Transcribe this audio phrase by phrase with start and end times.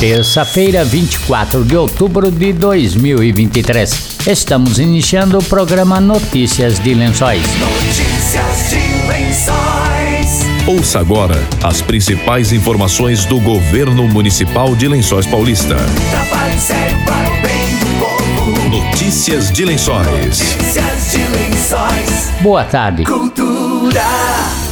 [0.00, 4.18] Terça-feira, 24 de outubro de 2023.
[4.28, 7.42] Estamos iniciando o programa Notícias de Lençóis.
[7.58, 10.68] Notícias de Lençóis.
[10.68, 11.34] Ouça agora
[11.64, 15.74] as principais informações do governo municipal de Lençóis Paulista.
[15.74, 18.68] Trabalho sério para o bem do povo.
[18.68, 20.06] Notícias de Lençóis.
[20.06, 22.30] Notícias de Lençóis.
[22.40, 23.02] Boa tarde.
[23.02, 24.67] Cultura.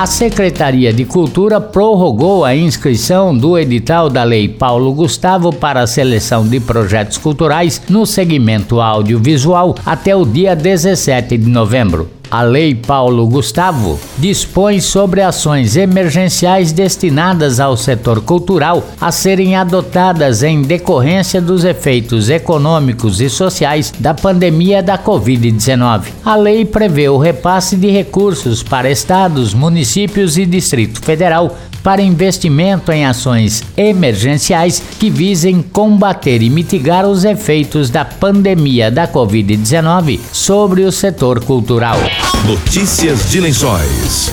[0.00, 5.86] A Secretaria de Cultura prorrogou a inscrição do edital da Lei Paulo Gustavo para a
[5.86, 12.19] seleção de projetos culturais no segmento audiovisual até o dia 17 de novembro.
[12.30, 20.44] A Lei Paulo Gustavo dispõe sobre ações emergenciais destinadas ao setor cultural a serem adotadas
[20.44, 26.04] em decorrência dos efeitos econômicos e sociais da pandemia da Covid-19.
[26.24, 32.92] A lei prevê o repasse de recursos para estados, municípios e Distrito Federal para investimento
[32.92, 40.82] em ações emergenciais que visem combater e mitigar os efeitos da pandemia da Covid-19 sobre
[40.82, 41.98] o setor cultural.
[42.46, 44.32] Notícias de Lençóis.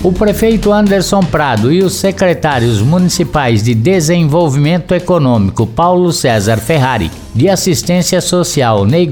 [0.00, 7.48] O prefeito Anderson Prado e os secretários municipais de Desenvolvimento Econômico Paulo César Ferrari, de
[7.48, 9.08] Assistência Social Ney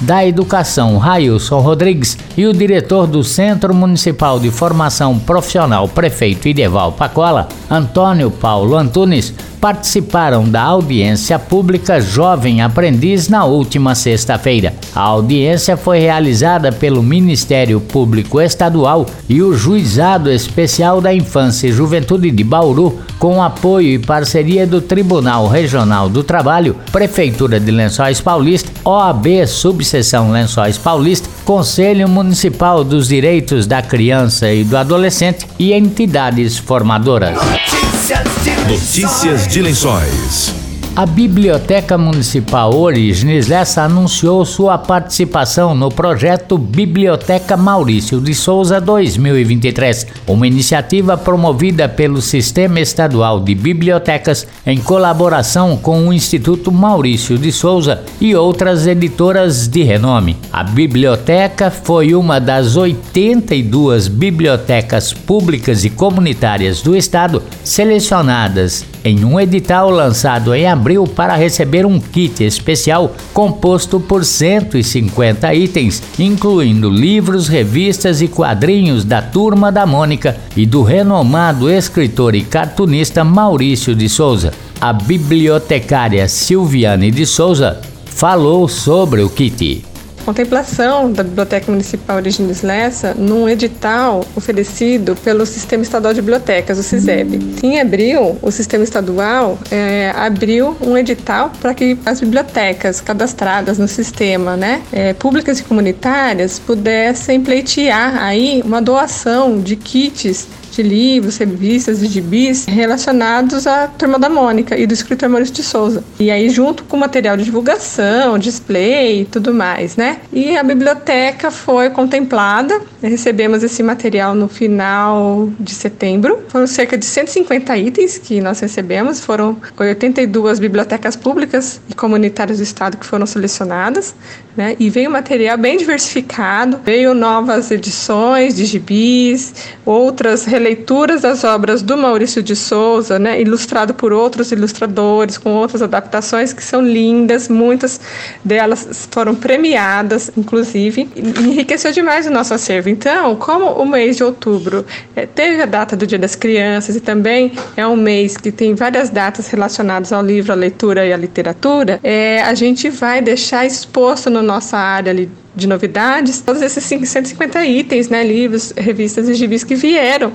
[0.00, 6.92] da Educação Railson Rodrigues e o diretor do Centro Municipal de Formação Profissional Prefeito Ideval
[6.92, 14.74] Pacola, Antônio Paulo Antunes, participaram da audiência pública Jovem Aprendiz na última sexta-feira.
[14.92, 21.72] A audiência foi realizada pelo Ministério Público Estadual e o Juizado Especial da Infância e
[21.72, 28.20] Juventude de Bauru, com apoio e parceria do Tribunal Regional do Trabalho, Prefeitura de Lençóis
[28.20, 35.72] Paulista, OAB Subseção Lençóis Paulista, Conselho Municipal dos Direitos da Criança e do Adolescente e
[35.72, 37.36] entidades formadoras.
[37.36, 38.98] Notícias de Lençóis.
[38.98, 40.61] Notícias de Lençóis.
[40.94, 50.06] A Biblioteca Municipal Origens Lessa anunciou sua participação no projeto Biblioteca Maurício de Souza 2023,
[50.26, 57.50] uma iniciativa promovida pelo Sistema Estadual de Bibliotecas em colaboração com o Instituto Maurício de
[57.50, 60.36] Souza e outras editoras de renome.
[60.52, 69.38] A biblioteca foi uma das 82 bibliotecas públicas e comunitárias do estado selecionadas em um
[69.38, 77.48] edital lançado em abril para receber um kit especial composto por 150 itens, incluindo livros,
[77.48, 84.08] revistas e quadrinhos da Turma da Mônica e do renomado escritor e cartunista Maurício de
[84.08, 84.52] Souza.
[84.80, 89.91] A bibliotecária Silviane de Souza falou sobre o kit.
[90.24, 96.82] Contemplação da Biblioteca Municipal Origines Lessa num edital oferecido pelo Sistema Estadual de Bibliotecas, o
[96.82, 97.56] SISEB.
[97.62, 103.88] Em abril, o Sistema Estadual é, abriu um edital para que as bibliotecas cadastradas no
[103.88, 111.36] sistema, né, é, públicas e comunitárias, pudessem pleitear aí uma doação de kits de livros,
[111.36, 116.02] revistas e gibis relacionados à Turma da Mônica e do escritor Maurício de Souza.
[116.18, 120.18] E aí, junto com material de divulgação, display e tudo mais, né?
[120.32, 126.40] E a biblioteca foi contemplada, recebemos esse material no final de setembro.
[126.48, 132.64] Foram cerca de 150 itens que nós recebemos, foram 82 bibliotecas públicas e comunitárias do
[132.64, 134.14] estado que foram selecionadas,
[134.56, 134.76] né?
[134.78, 139.54] E veio material bem diversificado, veio novas edições de gibis,
[139.84, 145.82] outras releituras das obras do Maurício de Souza, né, ilustrado por outros ilustradores, com outras
[145.82, 148.00] adaptações que são lindas, muitas
[148.44, 152.91] delas foram premiadas, inclusive, enriqueceu demais o nosso acervo.
[152.92, 154.84] Então, como o mês de outubro
[155.16, 158.74] eh, teve a data do Dia das Crianças e também é um mês que tem
[158.74, 163.64] várias datas relacionadas ao livro, à leitura e à literatura, eh, a gente vai deixar
[163.64, 169.34] exposto na nossa área ali de novidades, todos esses 150 itens, né, livros, revistas e
[169.34, 170.32] gibis que vieram.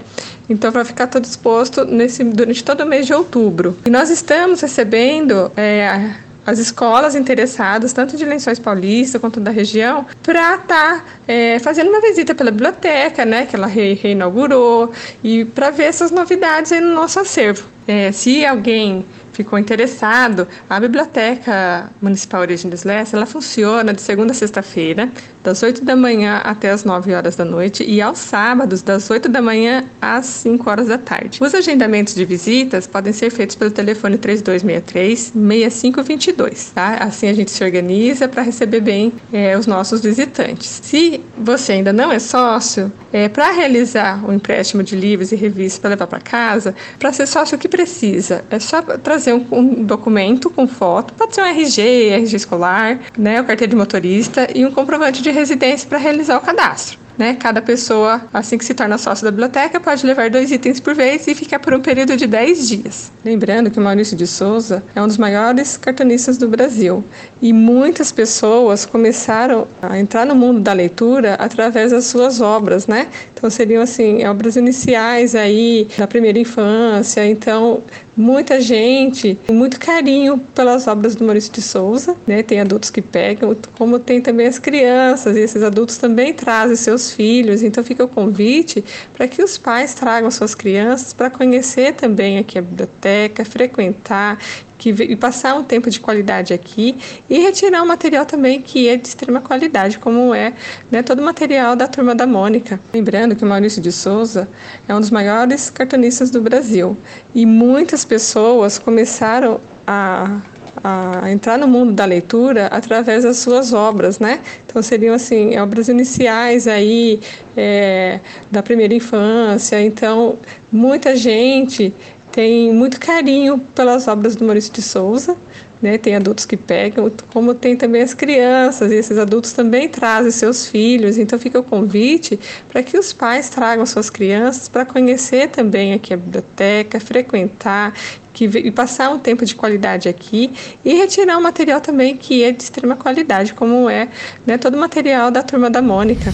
[0.50, 3.78] Então, vai ficar todo exposto nesse, durante todo o mês de outubro.
[3.85, 6.12] E nós estamos recebendo é,
[6.47, 11.89] as escolas interessadas, tanto de Lençóis Paulista quanto da região, para estar tá, é, fazendo
[11.89, 16.79] uma visita pela biblioteca, né, que ela re, reinaugurou, e para ver essas novidades aí
[16.79, 17.67] no nosso acervo.
[17.85, 24.31] É, se alguém ficou interessado, a Biblioteca Municipal Origem dos Leste, ela funciona de segunda
[24.31, 25.11] a sexta-feira,
[25.47, 29.29] das 8 da manhã até as 9 horas da noite e aos sábados, das 8
[29.29, 31.39] da manhã às 5 horas da tarde.
[31.41, 36.97] Os agendamentos de visitas podem ser feitos pelo telefone 3263 6522, tá?
[36.99, 40.81] Assim a gente se organiza para receber bem é, os nossos visitantes.
[40.83, 45.35] Se você ainda não é sócio, é, para realizar o um empréstimo de livros e
[45.38, 48.43] revistas para levar para casa, para ser sócio, o que precisa?
[48.50, 53.39] É só trazer um, um documento com foto, pode ser um RG, RG escolar, né,
[53.39, 57.00] o carteira de motorista e um comprovante de residência para realizar o cadastro.
[57.18, 57.34] Né?
[57.34, 61.28] Cada pessoa, assim que se torna sócio da biblioteca, pode levar dois itens por vez
[61.28, 63.12] e ficar por um período de 10 dias.
[63.25, 67.04] Lembrando que o Maurício de Souza é um dos maiores cartunistas do Brasil
[67.42, 73.07] e muitas pessoas começaram a entrar no mundo da leitura através das suas obras, né?
[73.38, 77.25] Então seriam assim obras iniciais aí da primeira infância.
[77.25, 77.84] Então
[78.16, 82.42] muita gente, muito carinho pelas obras do Maurício de Souza, né?
[82.42, 87.12] Tem adultos que pegam, como tem também as crianças, e esses adultos também trazem seus
[87.12, 87.62] filhos.
[87.62, 92.57] Então fica o convite para que os pais tragam suas crianças para conhecer também aqui
[92.57, 94.39] a biblioteca, frequentar
[94.77, 96.97] que, e passar um tempo de qualidade aqui
[97.29, 100.53] e retirar um material também que é de extrema qualidade, como é
[100.91, 102.79] né, todo o material da turma da Mônica.
[102.94, 104.47] Lembrando que o Maurício de Souza
[104.88, 106.97] é um dos maiores cartunistas do Brasil
[107.33, 110.41] e muitas pessoas começaram a
[110.83, 114.41] a entrar no mundo da leitura através das suas obras, né?
[114.65, 117.19] Então seriam assim obras iniciais aí
[117.56, 118.19] é,
[118.51, 119.81] da primeira infância.
[119.81, 120.38] Então
[120.71, 121.94] muita gente
[122.38, 125.36] tem muito carinho pelas obras do Maurício de Souza,
[125.81, 125.98] né?
[125.98, 130.68] Tem adultos que pegam, como tem também as crianças, e esses adultos também trazem seus
[130.68, 131.18] filhos.
[131.18, 132.39] Então fica o convite
[132.69, 137.95] para que os pais tragam suas crianças para conhecer também aqui a biblioteca, frequentar
[138.31, 140.51] que, e passar um tempo de qualidade aqui
[140.86, 144.10] e retirar um material também que é de extrema qualidade, como é
[144.45, 146.31] né, todo o material da turma da Mônica.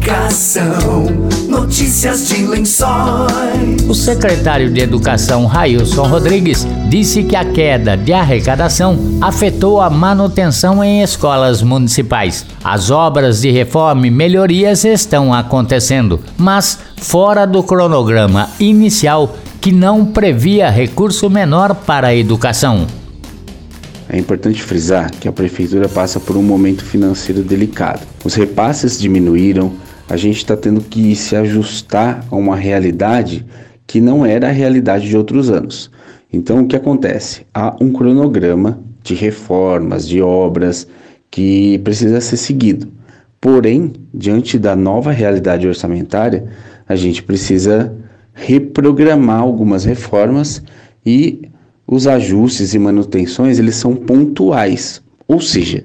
[0.00, 1.04] Educação,
[1.46, 3.86] notícias de lençóis.
[3.86, 10.82] O secretário de Educação, Railson Rodrigues, disse que a queda de arrecadação afetou a manutenção
[10.82, 12.46] em escolas municipais.
[12.64, 20.06] As obras de reforma e melhorias estão acontecendo, mas fora do cronograma inicial que não
[20.06, 22.86] previa recurso menor para a educação.
[24.08, 28.00] É importante frisar que a prefeitura passa por um momento financeiro delicado.
[28.24, 29.72] Os repasses diminuíram,
[30.10, 33.46] a gente está tendo que se ajustar a uma realidade
[33.86, 35.88] que não era a realidade de outros anos.
[36.32, 37.46] Então, o que acontece?
[37.54, 40.86] Há um cronograma de reformas, de obras
[41.30, 42.88] que precisa ser seguido.
[43.40, 46.44] Porém, diante da nova realidade orçamentária,
[46.88, 47.94] a gente precisa
[48.34, 50.60] reprogramar algumas reformas
[51.06, 51.48] e
[51.86, 55.84] os ajustes e manutenções eles são pontuais, ou seja,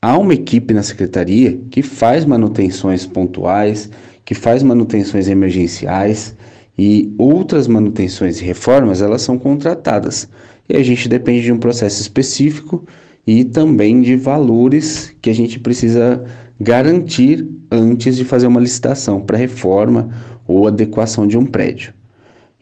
[0.00, 3.90] há uma equipe na secretaria que faz manutenções pontuais,
[4.24, 6.34] que faz manutenções emergenciais
[6.78, 10.28] e outras manutenções e reformas elas são contratadas
[10.68, 12.84] e a gente depende de um processo específico
[13.26, 16.24] e também de valores que a gente precisa
[16.60, 20.10] garantir antes de fazer uma licitação para reforma
[20.46, 21.92] ou adequação de um prédio.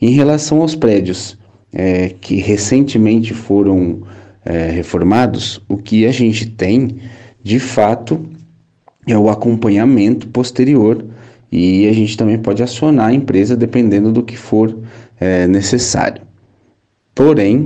[0.00, 1.38] Em relação aos prédios
[1.72, 4.02] é, que recentemente foram
[4.44, 6.96] é, reformados, o que a gente tem
[7.42, 8.26] de fato
[9.06, 11.04] é o acompanhamento posterior
[11.50, 14.76] e a gente também pode acionar a empresa dependendo do que for
[15.18, 16.22] é, necessário.
[17.14, 17.64] Porém,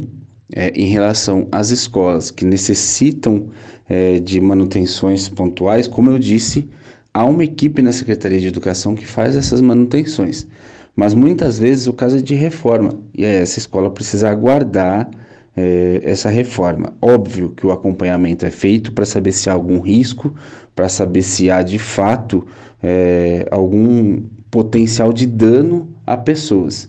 [0.55, 3.49] é, em relação às escolas que necessitam
[3.89, 6.69] é, de manutenções pontuais, como eu disse,
[7.13, 10.47] há uma equipe na Secretaria de Educação que faz essas manutenções.
[10.95, 15.11] Mas muitas vezes o caso é de reforma e essa escola precisa aguardar
[15.57, 16.95] é, essa reforma.
[17.01, 20.35] Óbvio que o acompanhamento é feito para saber se há algum risco,
[20.75, 22.47] para saber se há de fato
[22.83, 26.89] é, algum potencial de dano a pessoas.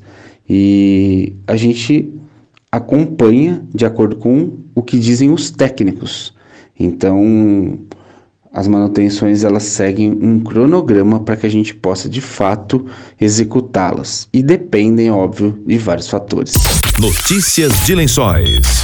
[0.49, 2.13] E a gente
[2.71, 6.33] acompanha de acordo com o que dizem os técnicos.
[6.79, 7.79] Então,
[8.53, 12.85] as manutenções elas seguem um cronograma para que a gente possa de fato
[13.19, 16.53] executá-las e dependem, óbvio, de vários fatores.
[16.99, 18.83] Notícias de Lençóis.